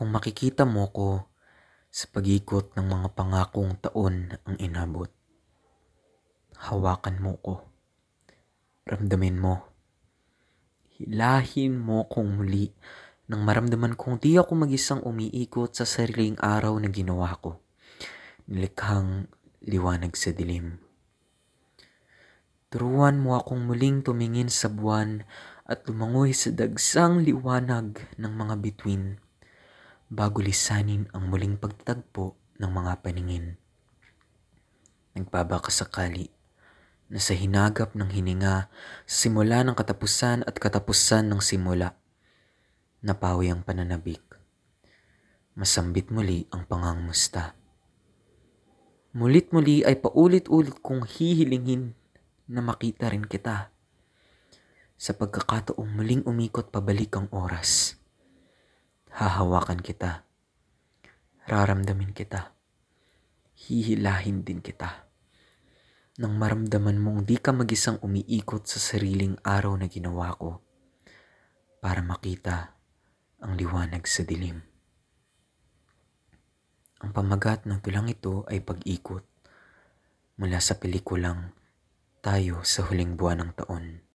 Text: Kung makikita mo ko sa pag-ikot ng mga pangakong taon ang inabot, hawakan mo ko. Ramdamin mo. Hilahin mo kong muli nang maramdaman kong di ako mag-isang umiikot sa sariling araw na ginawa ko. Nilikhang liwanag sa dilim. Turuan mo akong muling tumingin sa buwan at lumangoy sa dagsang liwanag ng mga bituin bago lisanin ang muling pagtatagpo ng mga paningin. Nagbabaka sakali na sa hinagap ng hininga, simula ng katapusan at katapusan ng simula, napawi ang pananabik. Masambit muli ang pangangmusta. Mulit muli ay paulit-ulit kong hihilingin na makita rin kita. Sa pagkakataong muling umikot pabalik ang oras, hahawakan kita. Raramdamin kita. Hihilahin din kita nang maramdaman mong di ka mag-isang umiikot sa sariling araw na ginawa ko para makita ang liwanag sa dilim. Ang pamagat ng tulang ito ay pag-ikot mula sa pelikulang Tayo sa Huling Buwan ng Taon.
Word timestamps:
Kung 0.00 0.16
makikita 0.16 0.64
mo 0.64 0.88
ko 0.88 1.28
sa 1.92 2.08
pag-ikot 2.08 2.72
ng 2.72 2.88
mga 2.88 3.08
pangakong 3.12 3.76
taon 3.84 4.32
ang 4.48 4.56
inabot, 4.56 5.12
hawakan 6.56 7.20
mo 7.20 7.36
ko. 7.36 7.68
Ramdamin 8.88 9.36
mo. 9.36 9.60
Hilahin 10.96 11.76
mo 11.76 12.08
kong 12.08 12.32
muli 12.32 12.72
nang 13.28 13.44
maramdaman 13.44 13.92
kong 13.92 14.24
di 14.24 14.40
ako 14.40 14.64
mag-isang 14.64 15.04
umiikot 15.04 15.76
sa 15.76 15.84
sariling 15.84 16.40
araw 16.40 16.80
na 16.80 16.88
ginawa 16.88 17.36
ko. 17.36 17.60
Nilikhang 18.48 19.28
liwanag 19.68 20.16
sa 20.16 20.32
dilim. 20.32 20.80
Turuan 22.72 23.20
mo 23.20 23.36
akong 23.36 23.68
muling 23.68 24.00
tumingin 24.00 24.48
sa 24.48 24.72
buwan 24.72 25.28
at 25.68 25.84
lumangoy 25.84 26.32
sa 26.32 26.48
dagsang 26.48 27.20
liwanag 27.20 28.00
ng 28.16 28.32
mga 28.32 28.56
bituin 28.64 29.20
bago 30.10 30.42
lisanin 30.42 31.06
ang 31.14 31.30
muling 31.30 31.54
pagtatagpo 31.54 32.34
ng 32.58 32.66
mga 32.66 32.92
paningin. 32.98 33.54
Nagbabaka 35.14 35.70
sakali 35.70 36.34
na 37.06 37.22
sa 37.22 37.30
hinagap 37.34 37.94
ng 37.94 38.10
hininga, 38.10 38.66
simula 39.06 39.62
ng 39.62 39.78
katapusan 39.78 40.42
at 40.46 40.58
katapusan 40.58 41.30
ng 41.30 41.38
simula, 41.38 41.94
napawi 43.06 43.54
ang 43.54 43.62
pananabik. 43.62 44.22
Masambit 45.54 46.10
muli 46.10 46.50
ang 46.50 46.66
pangangmusta. 46.66 47.54
Mulit 49.14 49.54
muli 49.54 49.86
ay 49.86 49.98
paulit-ulit 49.98 50.78
kong 50.82 51.06
hihilingin 51.06 51.94
na 52.50 52.62
makita 52.62 53.10
rin 53.10 53.26
kita. 53.26 53.70
Sa 54.98 55.14
pagkakataong 55.14 55.90
muling 55.90 56.26
umikot 56.26 56.70
pabalik 56.74 57.14
ang 57.14 57.26
oras, 57.30 57.99
hahawakan 59.20 59.84
kita. 59.84 60.24
Raramdamin 61.44 62.16
kita. 62.16 62.56
Hihilahin 63.52 64.48
din 64.48 64.64
kita 64.64 65.12
nang 66.16 66.40
maramdaman 66.40 66.96
mong 66.96 67.28
di 67.28 67.36
ka 67.36 67.52
mag-isang 67.52 68.00
umiikot 68.00 68.64
sa 68.64 68.80
sariling 68.80 69.36
araw 69.44 69.76
na 69.76 69.92
ginawa 69.92 70.32
ko 70.36 70.64
para 71.84 72.00
makita 72.00 72.76
ang 73.44 73.60
liwanag 73.60 74.08
sa 74.08 74.24
dilim. 74.24 74.64
Ang 77.04 77.12
pamagat 77.12 77.68
ng 77.68 77.80
tulang 77.84 78.08
ito 78.08 78.48
ay 78.48 78.64
pag-ikot 78.64 79.24
mula 80.40 80.64
sa 80.64 80.80
pelikulang 80.80 81.52
Tayo 82.24 82.60
sa 82.64 82.84
Huling 82.88 83.16
Buwan 83.16 83.44
ng 83.44 83.52
Taon. 83.56 84.09